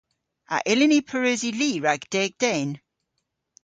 [0.55, 2.69] A yllyn ni pareusi li rag deg den?